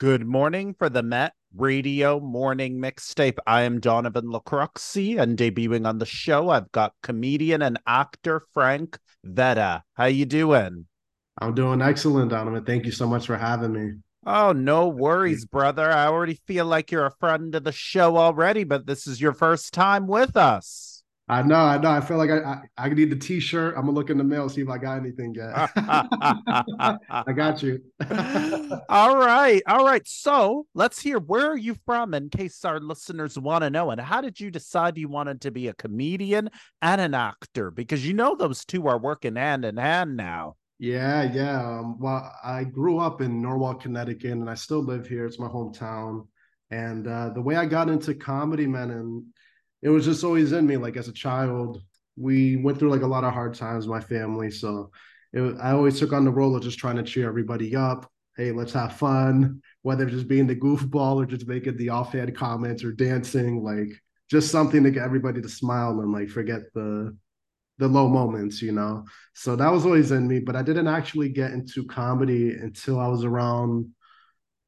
[0.00, 3.36] Good morning for the Met Radio Morning Mixtape.
[3.46, 8.98] I am Donovan Lacroxi, and debuting on the show, I've got comedian and actor Frank
[9.22, 9.84] Vera.
[9.92, 10.86] How you doing?
[11.38, 12.64] I'm doing excellent, Donovan.
[12.64, 13.98] Thank you so much for having me.
[14.24, 15.90] Oh, no worries, brother.
[15.90, 19.34] I already feel like you're a friend of the show already, but this is your
[19.34, 20.89] first time with us.
[21.30, 21.90] I know, I know.
[21.90, 23.74] I feel like I, I, I need the t-shirt.
[23.76, 25.52] I'm gonna look in the mail, see if I got anything yet.
[25.76, 27.80] I got you.
[28.88, 30.02] all right, all right.
[30.06, 33.92] So let's hear where are you from in case our listeners want to know.
[33.92, 36.50] And how did you decide you wanted to be a comedian
[36.82, 37.70] and an actor?
[37.70, 40.56] Because you know those two are working hand in hand now.
[40.80, 41.60] Yeah, yeah.
[41.60, 45.26] Um, well, I grew up in Norwalk, Connecticut, and I still live here.
[45.26, 46.26] It's my hometown.
[46.72, 49.24] And uh, the way I got into comedy, man, and
[49.82, 50.76] it was just always in me.
[50.76, 51.82] Like as a child,
[52.16, 54.50] we went through like a lot of hard times, my family.
[54.50, 54.90] So
[55.32, 58.10] it, I always took on the role of just trying to cheer everybody up.
[58.36, 59.62] Hey, let's have fun.
[59.82, 63.90] Whether just being the goofball or just making the offhand comments or dancing, like
[64.30, 67.16] just something to get everybody to smile and like forget the
[67.78, 69.04] the low moments, you know.
[69.34, 73.08] So that was always in me, but I didn't actually get into comedy until I
[73.08, 73.90] was around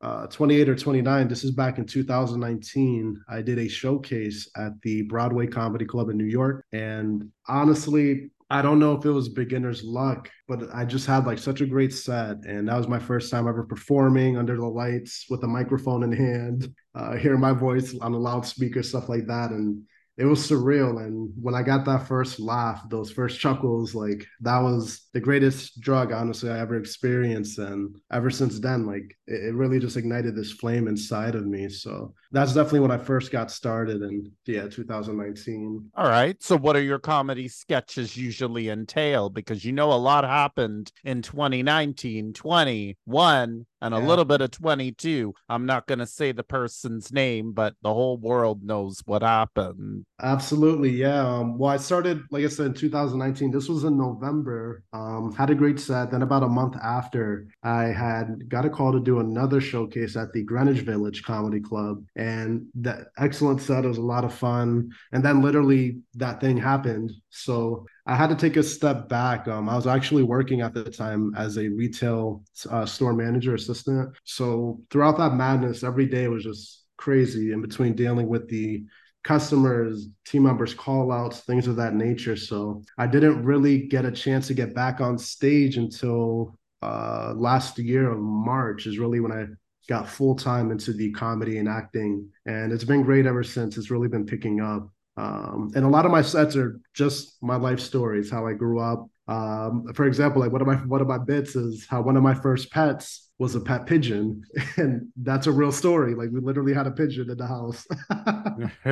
[0.02, 3.22] uh, 28 or 29, this is back in 2019.
[3.28, 6.64] I did a showcase at the Broadway Comedy Club in New York.
[6.72, 11.38] And honestly, I don't know if it was beginner's luck, but I just had like
[11.38, 12.44] such a great set.
[12.44, 16.12] And that was my first time ever performing under the lights with a microphone in
[16.12, 19.52] hand, uh, hearing my voice on a loudspeaker, stuff like that.
[19.52, 19.84] And
[20.18, 21.04] it was surreal.
[21.04, 25.80] And when I got that first laugh, those first chuckles, like that was the greatest
[25.80, 27.58] drug, honestly, I ever experienced.
[27.58, 31.68] And ever since then, like it, it, really just ignited this flame inside of me.
[31.68, 35.90] So that's definitely when I first got started in yeah, 2019.
[35.94, 36.42] All right.
[36.42, 39.28] So what are your comedy sketches usually entail?
[39.28, 45.34] Because you know a lot happened in 2019, 21, and a little bit of 22.
[45.48, 50.06] I'm not going to say the person's name, but the whole world knows what happened.
[50.22, 50.90] Absolutely.
[50.90, 51.26] Yeah.
[51.26, 53.50] Um, well, I started, like I said, in 2019.
[53.50, 54.84] This was in November.
[54.92, 56.10] Um, had a great set.
[56.10, 60.32] Then, about a month after, I had got a call to do another showcase at
[60.32, 62.04] the Greenwich Village Comedy Club.
[62.22, 62.50] And
[62.86, 63.84] that excellent set.
[63.84, 64.66] It was a lot of fun.
[65.12, 65.84] And then, literally,
[66.22, 67.08] that thing happened.
[67.30, 69.40] So I had to take a step back.
[69.48, 72.42] Um, I was actually working at the time as a retail
[72.74, 74.04] uh, store manager assistant.
[74.24, 78.84] So throughout that madness, every day was just crazy in between dealing with the
[79.24, 82.36] customers, team members, call outs, things of that nature.
[82.36, 87.78] So I didn't really get a chance to get back on stage until uh, last
[87.78, 89.44] year of March, is really when I
[89.88, 92.28] got full time into the comedy and acting.
[92.46, 93.76] And it's been great ever since.
[93.76, 94.88] It's really been picking up.
[95.16, 98.80] Um, and a lot of my sets are just my life stories, how I grew
[98.80, 99.08] up.
[99.28, 102.22] Um, for example, like one of my one of my bits is how one of
[102.22, 104.42] my first pets was a pet pigeon,
[104.76, 106.14] and that's a real story.
[106.14, 107.86] Like we literally had a pigeon in the house.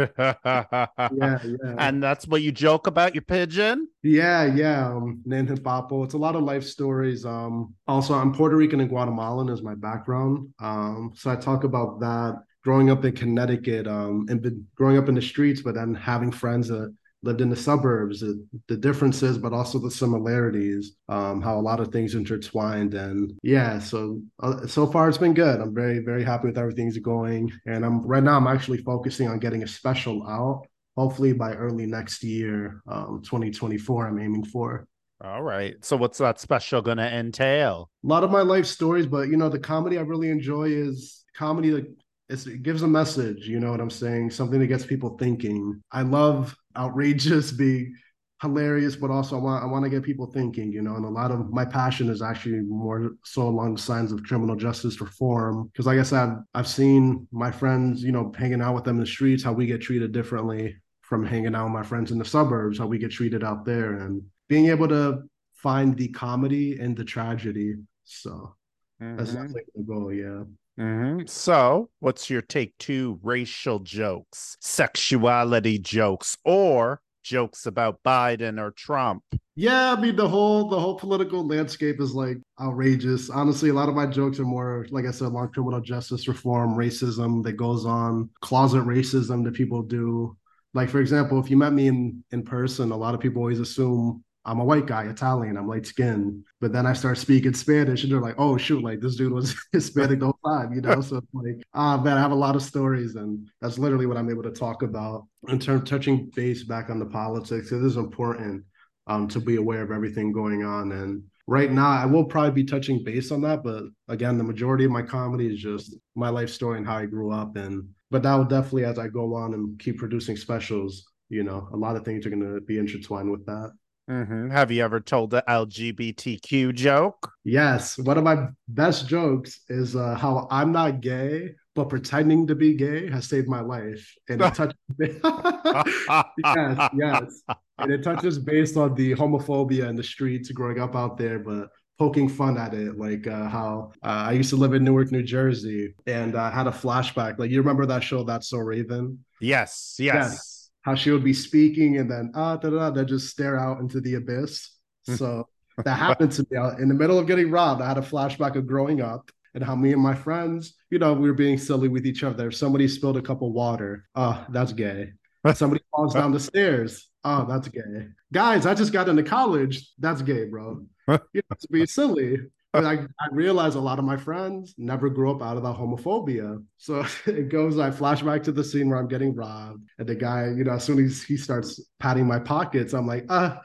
[1.12, 1.74] yeah, yeah.
[1.78, 3.88] And that's what you joke about your pigeon.
[4.02, 4.88] Yeah, yeah.
[4.88, 6.04] Um, named him Papo.
[6.04, 7.24] It's a lot of life stories.
[7.24, 10.48] Um, also, I'm Puerto Rican and Guatemalan is my background.
[10.60, 15.08] Um, so I talk about that growing up in Connecticut, um, and been growing up
[15.08, 19.36] in the streets, but then having friends that lived in the suburbs, the, the differences,
[19.36, 22.94] but also the similarities, um, how a lot of things intertwined.
[22.94, 25.60] And yeah, so uh, so far it's been good.
[25.60, 27.52] I'm very, very happy with everything's going.
[27.66, 30.66] And I'm right now I'm actually focusing on getting a special out,
[30.96, 34.86] hopefully by early next year, um, 2024, I'm aiming for.
[35.22, 35.74] All right.
[35.84, 37.90] So what's that special going to entail?
[38.02, 41.24] A lot of my life stories, but you know, the comedy I really enjoy is
[41.36, 41.94] comedy that
[42.30, 44.30] it gives a message, you know what I'm saying?
[44.30, 45.82] Something that gets people thinking.
[45.90, 47.94] I love outrageous, being
[48.40, 50.94] hilarious, but also I want I want to get people thinking, you know.
[50.96, 54.56] And a lot of my passion is actually more so along the lines of criminal
[54.56, 55.68] justice reform.
[55.72, 58.96] Because like I said, I've, I've seen my friends, you know, hanging out with them
[58.96, 62.18] in the streets, how we get treated differently from hanging out with my friends in
[62.18, 65.22] the suburbs, how we get treated out there, and being able to
[65.54, 67.74] find the comedy and the tragedy.
[68.04, 68.54] So
[69.02, 69.16] mm-hmm.
[69.16, 70.44] that's definitely the goal, yeah.
[70.80, 71.26] Mm-hmm.
[71.26, 79.22] So, what's your take to racial jokes, sexuality jokes, or jokes about Biden or Trump?
[79.56, 83.28] Yeah, I mean the whole the whole political landscape is like outrageous.
[83.28, 86.74] Honestly, a lot of my jokes are more, like I said, long criminal justice reform,
[86.74, 90.34] racism that goes on, closet racism that people do.
[90.72, 93.60] Like for example, if you met me in in person, a lot of people always
[93.60, 96.44] assume I'm a white guy, Italian, I'm light skinned.
[96.60, 99.54] But then I start speaking Spanish and they're like, oh shoot, like this dude was
[99.72, 101.00] Hispanic the whole time, you know?
[101.00, 104.30] So like, ah man, I have a lot of stories and that's literally what I'm
[104.30, 107.72] able to talk about in terms of touching base back on the politics.
[107.72, 108.64] It is important
[109.06, 110.92] um, to be aware of everything going on.
[110.92, 114.84] And right now I will probably be touching base on that, but again, the majority
[114.84, 118.24] of my comedy is just my life story and how I grew up and but
[118.24, 121.94] that will definitely as I go on and keep producing specials, you know, a lot
[121.94, 123.70] of things are going to be intertwined with that.
[124.10, 124.50] Mm-hmm.
[124.50, 127.30] Have you ever told the LGBTQ joke?
[127.44, 127.96] Yes.
[127.96, 132.74] One of my best jokes is uh, how I'm not gay, but pretending to be
[132.74, 134.12] gay has saved my life.
[134.28, 137.42] And it touches yes, yes.
[137.78, 141.68] And it touches based on the homophobia in the streets growing up out there, but
[141.96, 145.22] poking fun at it, like uh, how uh, I used to live in Newark, New
[145.22, 147.38] Jersey, and I uh, had a flashback.
[147.38, 149.24] Like you remember that show, That's So Raven?
[149.40, 150.49] Yes, yes
[150.82, 154.00] how she would be speaking and then ah da, da, da, just stare out into
[154.00, 154.70] the abyss.
[155.06, 155.14] Hmm.
[155.14, 155.48] So
[155.84, 157.82] that happened to me in the middle of getting robbed.
[157.82, 161.12] I had a flashback of growing up and how me and my friends, you know,
[161.12, 162.50] we were being silly with each other.
[162.50, 164.08] Somebody spilled a cup of water.
[164.14, 165.12] Oh, that's gay.
[165.54, 167.08] Somebody falls down the stairs.
[167.24, 168.08] Oh, that's gay.
[168.32, 169.92] Guys, I just got into college.
[169.98, 170.86] That's gay, bro.
[171.32, 172.38] You know, to be silly.
[172.72, 175.74] But I, I realize a lot of my friends never grew up out of that
[175.74, 176.62] homophobia.
[176.76, 179.88] So it goes, I flash back to the scene where I'm getting robbed.
[179.98, 183.26] And the guy, you know, as soon as he starts patting my pockets, I'm like,
[183.28, 183.60] ah,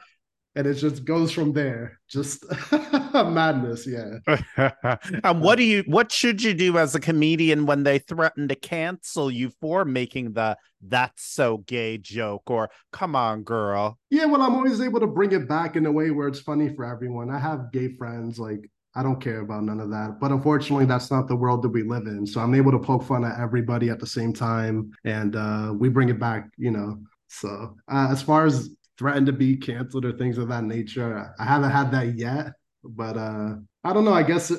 [0.56, 2.44] and it just goes from there just
[3.12, 4.72] madness yeah
[5.24, 8.54] and what do you what should you do as a comedian when they threaten to
[8.54, 14.42] cancel you for making the that's so gay joke or come on girl yeah well
[14.42, 17.30] i'm always able to bring it back in a way where it's funny for everyone
[17.30, 20.18] i have gay friends like I don't care about none of that.
[20.18, 22.26] But unfortunately, that's not the world that we live in.
[22.26, 25.90] So I'm able to poke fun at everybody at the same time, and uh, we
[25.90, 26.98] bring it back, you know.
[27.28, 31.44] So uh, as far as threatened to be canceled or things of that nature, I
[31.44, 32.52] haven't had that yet.
[32.82, 34.14] But uh, I don't know.
[34.14, 34.50] I guess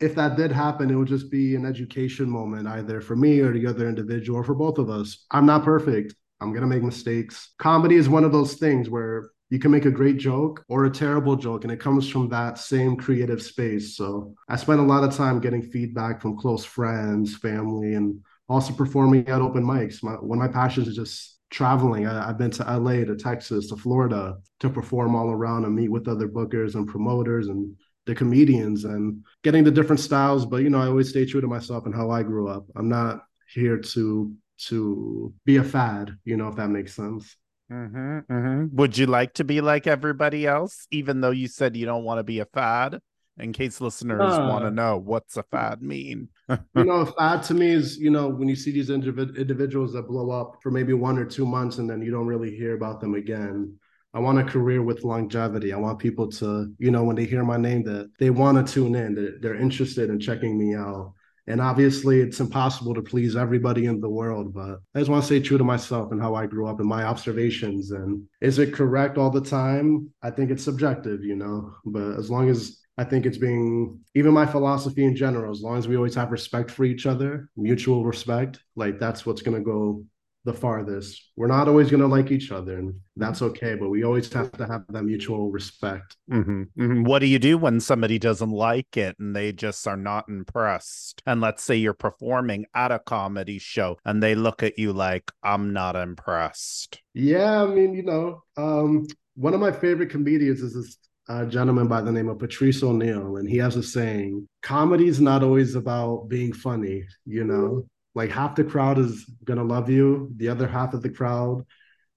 [0.00, 3.52] if that did happen, it would just be an education moment, either for me or
[3.52, 5.26] the other individual, or for both of us.
[5.30, 6.14] I'm not perfect.
[6.40, 7.52] I'm gonna make mistakes.
[7.58, 10.90] Comedy is one of those things where you can make a great joke or a
[10.90, 13.98] terrible joke and it comes from that same creative space.
[13.98, 18.72] So i spent a lot of time getting feedback from close friends family and also
[18.72, 20.02] performing at open mics.
[20.02, 22.06] My, one of my passions is just traveling.
[22.06, 25.90] I, have been to la to texas to florida to perform all around and meet
[25.90, 27.76] with other bookers and promoters and
[28.06, 30.46] the comedians and getting the different styles.
[30.46, 32.64] But you know i always stay true to myself and how i grew up.
[32.74, 34.32] I'm not here to
[34.68, 37.36] to be a fad you know if that makes sense
[37.72, 38.76] Mm-hmm, mm-hmm.
[38.76, 42.18] Would you like to be like everybody else, even though you said you don't want
[42.18, 43.00] to be a fad?
[43.38, 46.28] In case listeners uh, want to know, what's a fad mean?
[46.50, 49.94] you know, a fad to me is you know when you see these indiv- individuals
[49.94, 52.74] that blow up for maybe one or two months and then you don't really hear
[52.74, 53.74] about them again.
[54.12, 55.72] I want a career with longevity.
[55.72, 58.72] I want people to, you know, when they hear my name, that they want to
[58.72, 61.14] tune in, that they're interested in checking me out.
[61.46, 65.26] And obviously, it's impossible to please everybody in the world, but I just want to
[65.26, 67.90] stay true to myself and how I grew up and my observations.
[67.90, 70.10] And is it correct all the time?
[70.22, 74.32] I think it's subjective, you know, but as long as I think it's being, even
[74.32, 78.04] my philosophy in general, as long as we always have respect for each other, mutual
[78.04, 80.04] respect, like that's what's going to go
[80.44, 81.30] the farthest.
[81.36, 83.74] We're not always going to like each other, and that's okay.
[83.74, 86.16] But we always have to have that mutual respect.
[86.30, 86.62] Mm-hmm.
[86.78, 87.04] Mm-hmm.
[87.04, 91.22] What do you do when somebody doesn't like it and they just are not impressed?
[91.26, 95.30] And let's say you're performing at a comedy show and they look at you like,
[95.42, 100.74] "I'm not impressed." Yeah, I mean, you know, um, one of my favorite comedians is
[100.74, 100.98] this
[101.28, 105.20] a gentleman by the name of Patrice O'Neal, and he has a saying: "Comedy is
[105.20, 110.30] not always about being funny." You know, like half the crowd is gonna love you,
[110.36, 111.64] the other half of the crowd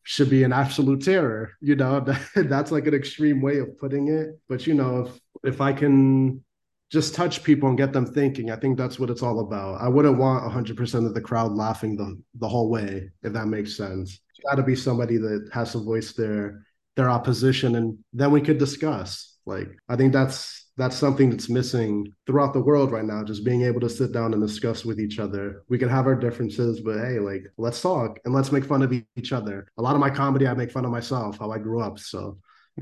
[0.04, 1.52] should be an absolute terror.
[1.62, 2.00] You know,
[2.36, 4.40] that's like an extreme way of putting it.
[4.48, 6.44] But you know, if if I can
[6.92, 9.82] just touch people and get them thinking, I think that's what it's all about.
[9.82, 13.76] I wouldn't want 100% of the crowd laughing the the whole way, if that makes
[13.76, 14.20] sense.
[14.48, 16.66] Got to be somebody that has to voice their
[16.96, 19.38] their opposition, and then we could discuss.
[19.46, 23.62] Like, I think that's that's something that's missing throughout the world right now just being
[23.62, 26.98] able to sit down and discuss with each other we can have our differences but
[26.98, 30.10] hey like let's talk and let's make fun of each other a lot of my
[30.10, 32.38] comedy i make fun of myself how i grew up so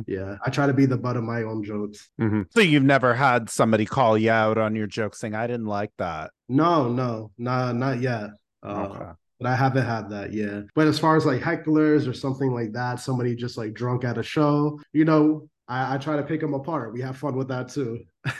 [0.07, 2.41] yeah i try to be the butt of my own jokes mm-hmm.
[2.49, 5.91] so you've never had somebody call you out on your joke saying i didn't like
[5.97, 8.31] that no no not not yet
[8.63, 9.11] uh, okay.
[9.39, 10.63] But I haven't had that yet.
[10.73, 14.17] But as far as like hecklers or something like that, somebody just like drunk at
[14.17, 16.93] a show, you know, I, I try to pick them apart.
[16.93, 18.03] We have fun with that too.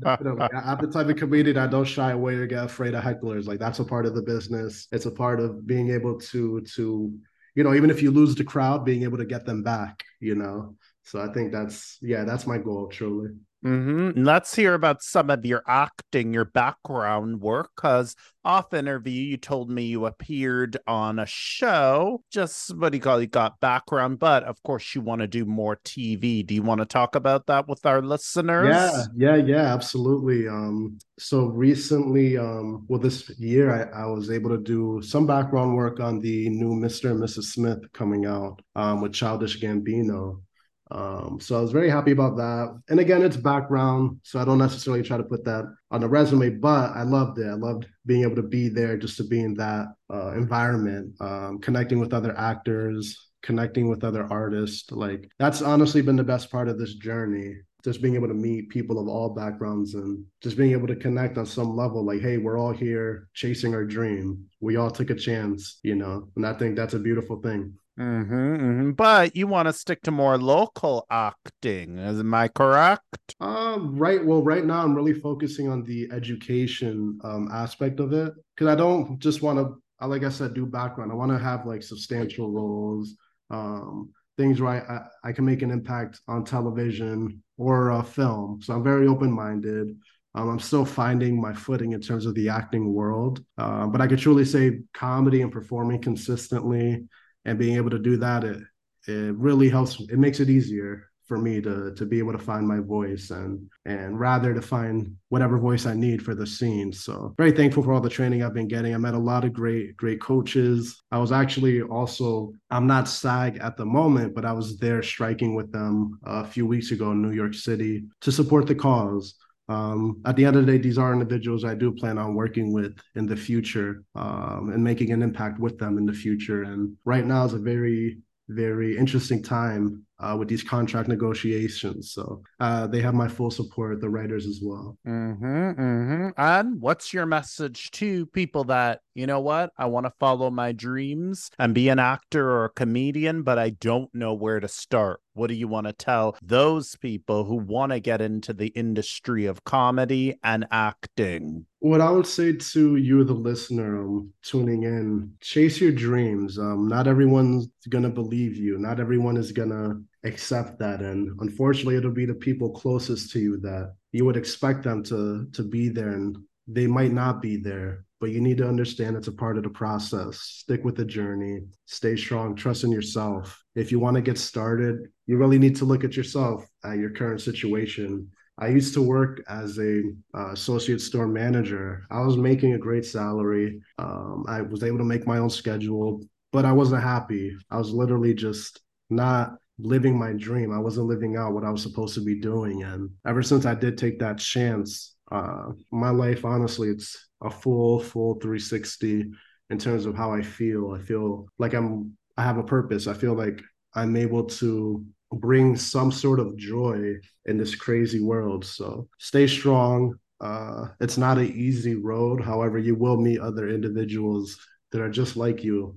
[0.00, 0.46] Definitely.
[0.54, 3.46] I'm the type of comedian I don't shy away or get afraid of hecklers.
[3.46, 4.88] Like that's a part of the business.
[4.92, 7.12] It's a part of being able to to
[7.54, 10.02] you know even if you lose the crowd, being able to get them back.
[10.20, 10.76] You know.
[11.04, 13.30] So I think that's yeah, that's my goal truly.
[13.64, 14.22] Mm-hmm.
[14.22, 19.68] Let's hear about some of your acting, your background work, because off interview you told
[19.68, 22.22] me you appeared on a show.
[22.30, 23.22] Just what do you call it?
[23.22, 26.46] You got background, but of course you want to do more TV.
[26.46, 28.68] Do you want to talk about that with our listeners?
[28.68, 30.46] Yeah, yeah, yeah, absolutely.
[30.46, 35.76] Um, so recently, um, well, this year I, I was able to do some background
[35.76, 37.10] work on the new Mr.
[37.10, 37.44] and Mrs.
[37.44, 40.42] Smith coming out um, with Childish Gambino.
[40.90, 42.80] Um, so I was very happy about that.
[42.88, 46.50] And again, it's background, so I don't necessarily try to put that on the resume,
[46.50, 47.46] but I loved it.
[47.46, 51.58] I loved being able to be there, just to be in that uh, environment, um,
[51.60, 54.90] connecting with other actors, connecting with other artists.
[54.90, 57.56] Like that's honestly been the best part of this journey.
[57.84, 61.38] Just being able to meet people of all backgrounds and just being able to connect
[61.38, 62.04] on some level.
[62.04, 64.46] Like, hey, we're all here chasing our dream.
[64.60, 67.74] We all took a chance, you know, and I think that's a beautiful thing.
[67.98, 68.90] Mm-hmm, mm-hmm.
[68.92, 73.02] But you want to stick to more local acting, is am I correct?
[73.40, 74.24] Um, right.
[74.24, 78.76] Well, right now I'm really focusing on the education um, aspect of it because I
[78.76, 81.10] don't just want to, like I said, do background.
[81.10, 83.16] I want to have like substantial roles,
[83.50, 88.60] um, things where I, I can make an impact on television or a film.
[88.62, 89.96] So I'm very open minded.
[90.36, 94.06] Um, I'm still finding my footing in terms of the acting world, uh, but I
[94.06, 97.08] could truly say comedy and performing consistently
[97.44, 98.60] and being able to do that it
[99.06, 102.66] it really helps it makes it easier for me to to be able to find
[102.66, 106.90] my voice and and rather to find whatever voice I need for the scene.
[106.90, 108.94] So very thankful for all the training I've been getting.
[108.94, 111.02] I met a lot of great great coaches.
[111.12, 115.54] I was actually also I'm not SAG at the moment, but I was there striking
[115.54, 119.34] with them a few weeks ago in New York City to support the cause.
[119.68, 122.72] Um, at the end of the day, these are individuals I do plan on working
[122.72, 126.62] with in the future um, and making an impact with them in the future.
[126.62, 132.12] And right now is a very, very interesting time uh, with these contract negotiations.
[132.12, 134.98] So uh, they have my full support, the writers as well.
[135.06, 136.28] Mm-hmm, mm-hmm.
[136.36, 140.72] And what's your message to people that, you know what, I want to follow my
[140.72, 145.20] dreams and be an actor or a comedian, but I don't know where to start?
[145.34, 149.46] What do you want to tell those people who want to get into the industry
[149.46, 151.66] of comedy and acting?
[151.80, 156.58] What I would say to you, the listener um, tuning in, chase your dreams.
[156.58, 157.68] Um, not everyone's
[158.02, 158.78] to believe you.
[158.78, 161.00] Not everyone is to accept that.
[161.00, 165.48] And unfortunately it'll be the people closest to you that you would expect them to
[165.52, 166.10] to be there.
[166.10, 169.62] And they might not be there but you need to understand it's a part of
[169.62, 170.40] the process.
[170.40, 171.60] Stick with the journey.
[171.84, 172.56] Stay strong.
[172.56, 173.62] Trust in yourself.
[173.76, 177.10] If you want to get started you really need to look at yourself at your
[177.10, 180.02] current situation I used to work as a
[180.36, 182.04] uh, associate store manager.
[182.10, 183.80] I was making a great salary.
[183.98, 186.20] Um, I was able to make my own schedule,
[186.52, 187.56] but I wasn't happy.
[187.70, 190.72] I was literally just not living my dream.
[190.72, 192.82] I wasn't living out what I was supposed to be doing.
[192.82, 198.00] And ever since I did take that chance, uh, my life, honestly, it's a full,
[198.00, 199.30] full 360
[199.70, 200.92] in terms of how I feel.
[200.92, 203.06] I feel like I'm, I have a purpose.
[203.06, 203.62] I feel like
[203.94, 207.14] I'm able to bring some sort of joy
[207.46, 208.64] in this crazy world.
[208.64, 210.14] So stay strong.
[210.40, 212.42] Uh, it's not an easy road.
[212.42, 214.58] However, you will meet other individuals
[214.92, 215.96] that are just like you.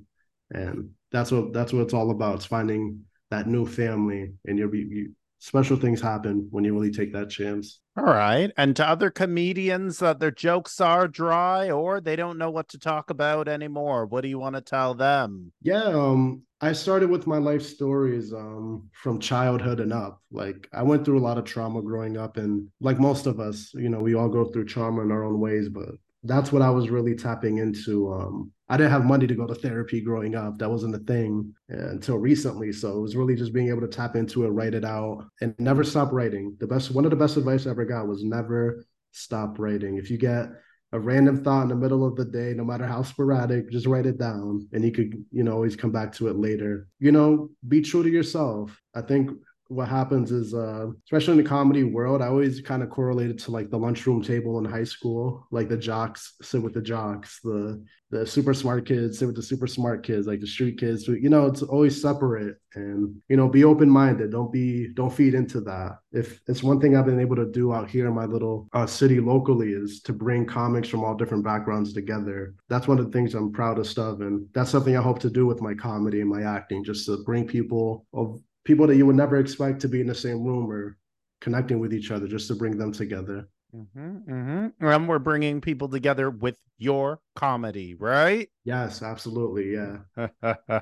[0.51, 2.35] And that's what that's what it's all about.
[2.35, 5.09] It's finding that new family and you'll be
[5.41, 7.79] special things happen when you really take that chance.
[7.97, 8.51] All right.
[8.57, 12.69] And to other comedians that uh, their jokes are dry or they don't know what
[12.69, 15.51] to talk about anymore, what do you want to tell them?
[15.63, 20.21] Yeah, um I started with my life stories um from childhood and up.
[20.31, 23.73] Like I went through a lot of trauma growing up and like most of us,
[23.73, 25.89] you know, we all go through trauma in our own ways, but
[26.23, 28.13] that's what I was really tapping into.
[28.13, 30.57] Um, I didn't have money to go to therapy growing up.
[30.57, 32.71] That wasn't a thing until recently.
[32.71, 35.53] So it was really just being able to tap into it, write it out, and
[35.59, 36.55] never stop writing.
[36.57, 39.97] The best, one of the best advice I ever got was never stop writing.
[39.97, 40.47] If you get
[40.93, 44.05] a random thought in the middle of the day, no matter how sporadic, just write
[44.05, 46.87] it down, and you could, you know, always come back to it later.
[46.99, 48.79] You know, be true to yourself.
[48.95, 49.31] I think
[49.71, 53.51] what happens is uh, especially in the comedy world i always kind of correlated to
[53.51, 55.47] like the lunchroom table in high school.
[55.51, 59.41] Like the jocks sit with the jocks the the super smart kids sit with the
[59.41, 62.57] super smart kids like the street kids you know it's always separate.
[62.73, 64.31] And you know be open-minded.
[64.31, 65.97] Don't be don't feed into that.
[66.11, 68.85] If it's one thing i've been able to do out here in my little uh,
[68.85, 72.53] city locally is to bring comics from all different backgrounds together.
[72.69, 74.21] That's one of the things i'm proudest of.
[74.21, 77.23] And that's something i hope to do with my comedy and my acting just to
[77.25, 80.69] bring people of people that you would never expect to be in the same room
[80.69, 80.97] or
[81.39, 83.47] connecting with each other just to bring them together.
[83.75, 84.85] Mm-hmm, mm-hmm.
[84.85, 88.49] And we're bringing people together with your comedy, right?
[88.65, 89.73] Yes, absolutely.
[89.73, 90.27] Yeah.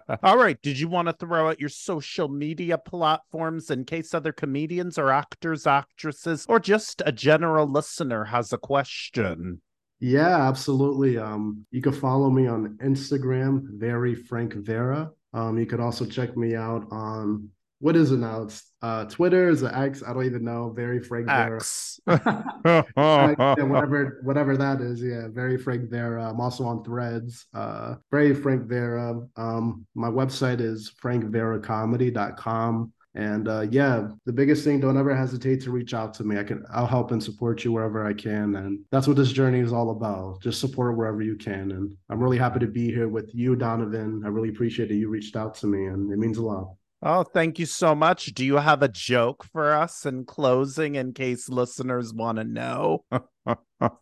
[0.23, 0.59] All right.
[0.61, 5.11] Did you want to throw out your social media platforms in case other comedians or
[5.11, 9.61] actors, actresses, or just a general listener has a question?
[9.99, 11.17] Yeah, absolutely.
[11.17, 15.11] Um, you can follow me on Instagram, very Frank Vera.
[15.33, 18.43] Um, you could also check me out on what is it now?
[18.43, 20.03] It's uh Twitter is it X?
[20.05, 20.71] I don't even know.
[20.75, 21.99] Very Frank X.
[22.07, 22.85] Vera.
[22.97, 25.01] yeah, whatever whatever that is.
[25.01, 26.29] Yeah, very Frank Vera.
[26.29, 27.45] I'm also on Threads.
[27.53, 29.21] Uh, very Frank Vera.
[29.37, 32.93] Um, my website is frankveracomedy.com.
[33.15, 36.37] And uh, yeah, the biggest thing, don't ever hesitate to reach out to me.
[36.37, 38.55] I can, I'll help and support you wherever I can.
[38.55, 40.41] And that's what this journey is all about.
[40.41, 41.71] Just support wherever you can.
[41.71, 44.21] And I'm really happy to be here with you, Donovan.
[44.23, 46.75] I really appreciate that you reached out to me, and it means a lot.
[47.01, 48.25] Oh, thank you so much.
[48.27, 53.05] Do you have a joke for us in closing in case listeners want to know?
[53.79, 53.95] let's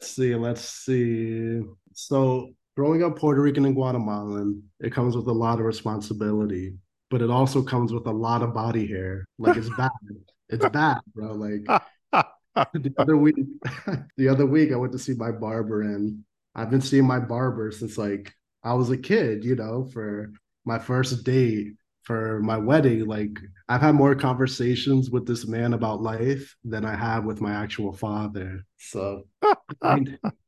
[0.00, 0.34] see.
[0.34, 1.62] Let's see.
[1.92, 6.74] So, growing up Puerto Rican and Guatemalan, it comes with a lot of responsibility,
[7.08, 9.24] but it also comes with a lot of body hair.
[9.38, 9.92] Like it's bad.
[10.48, 11.34] it's bad, bro.
[11.34, 11.64] Like
[12.10, 13.36] the other week,
[14.16, 16.24] the other week, I went to see my barber, and
[16.56, 19.44] I've been seeing my barber since like I was a kid.
[19.44, 20.32] You know, for
[20.64, 21.74] my first date
[22.04, 26.94] for my wedding, like I've had more conversations with this man about life than I
[26.94, 28.64] have with my actual father.
[28.78, 29.24] So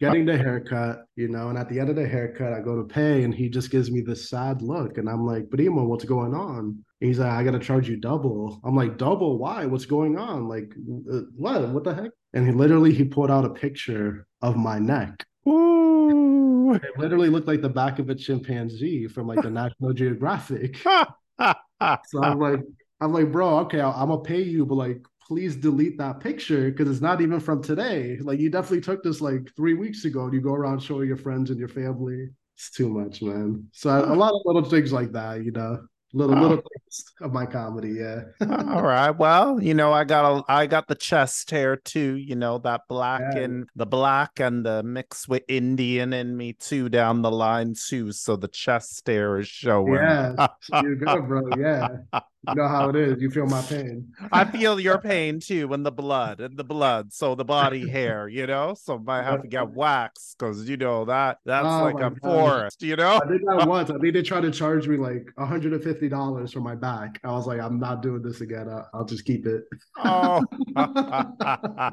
[0.01, 2.85] getting the haircut, you know, and at the end of the haircut, I go to
[2.85, 4.99] pay and he just gives me this sad look.
[4.99, 6.59] And I'm like, Primo, what's going on?
[7.01, 8.61] And he's like, I gotta charge you double.
[8.63, 9.39] I'm like, double?
[9.39, 9.65] Why?
[9.65, 10.49] What's going on?
[10.49, 10.75] Like,
[11.11, 11.69] uh, what?
[11.71, 12.11] What the heck?
[12.35, 15.25] And he literally he pulled out a picture of my neck.
[15.49, 16.75] Ooh.
[16.75, 20.77] It literally looked like the back of a chimpanzee from like the National Geographic
[21.41, 22.61] so I'm like,
[23.01, 26.71] I'm like, bro, okay, i am gonna pay you, but like, please delete that picture
[26.71, 28.19] because it's not even from today.
[28.21, 31.17] Like, you definitely took this like three weeks ago, and you go around showing your
[31.17, 32.29] friends and your family.
[32.57, 33.69] It's too much, man.
[33.73, 36.41] So a lot of little things like that, you know little oh.
[36.41, 36.63] little
[37.21, 38.23] of my comedy yeah
[38.71, 42.35] all right well you know i got a i got the chest hair too you
[42.35, 43.43] know that black yeah.
[43.43, 48.13] and the black and the mix with indian in me too down the line too
[48.13, 50.47] so the chest hair is showing yeah
[50.83, 51.89] you're good bro yeah
[52.49, 53.21] you know how it is.
[53.21, 54.13] You feel my pain.
[54.31, 57.13] I feel your pain too, and the blood, and the blood.
[57.13, 58.75] So the body hair, you know.
[58.75, 62.21] So I have to get waxed because you know that that's oh like a God.
[62.21, 63.21] forest, you know.
[63.23, 63.91] I did that once.
[63.91, 67.21] I think they tried to charge me like hundred and fifty dollars for my back.
[67.25, 68.69] I was like, I'm not doing this again.
[68.69, 69.65] I'll, I'll just keep it.
[69.99, 70.45] Oh.
[70.77, 71.93] I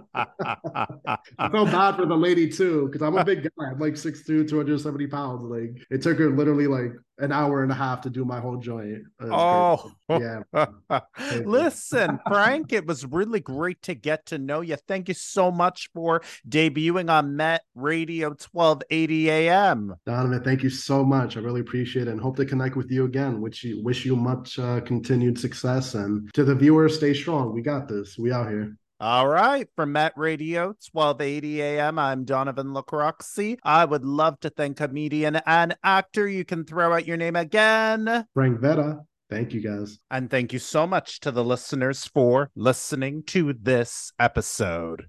[1.52, 3.72] felt bad for the lady too because I'm a big guy.
[3.72, 5.44] I'm like 6'2", 270 pounds.
[5.44, 8.58] Like it took her literally like an hour and a half to do my whole
[8.58, 9.04] joint.
[9.22, 10.42] Oh, yeah.
[11.46, 14.76] Listen, Frank, it was really great to get to know you.
[14.88, 19.96] Thank you so much for debuting on Met Radio 1280 AM.
[20.06, 21.38] Donovan, thank you so much.
[21.38, 23.42] I really appreciate it and hope to connect with you again.
[23.42, 27.54] Wish you wish you much uh, continued success and to the viewers, stay strong.
[27.54, 28.18] We got this.
[28.18, 28.76] We out here.
[29.04, 29.68] All right.
[29.76, 33.58] From Met Radio, 1280 AM, I'm Donovan Lacroxi.
[33.62, 36.26] I would love to thank comedian and actor.
[36.26, 38.26] You can throw out your name again.
[38.34, 39.02] Frank Vera.
[39.30, 40.00] Thank you, guys.
[40.10, 45.06] And thank you so much to the listeners for listening to this episode.